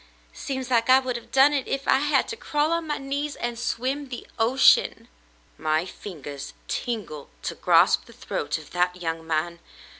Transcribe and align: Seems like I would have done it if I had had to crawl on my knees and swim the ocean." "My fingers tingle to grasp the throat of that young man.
Seems 0.33 0.71
like 0.71 0.89
I 0.89 0.97
would 0.97 1.15
have 1.15 1.31
done 1.31 1.53
it 1.53 1.67
if 1.67 1.87
I 1.87 1.99
had 1.99 2.09
had 2.15 2.27
to 2.29 2.35
crawl 2.35 2.71
on 2.71 2.87
my 2.87 2.97
knees 2.97 3.35
and 3.35 3.59
swim 3.59 4.09
the 4.09 4.25
ocean." 4.39 5.09
"My 5.59 5.85
fingers 5.85 6.53
tingle 6.67 7.29
to 7.43 7.53
grasp 7.53 8.05
the 8.05 8.13
throat 8.13 8.57
of 8.57 8.71
that 8.71 8.95
young 8.99 9.27
man. 9.27 9.59